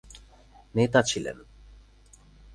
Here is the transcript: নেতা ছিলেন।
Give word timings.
নেতা 0.75 1.01
ছিলেন। 1.01 1.37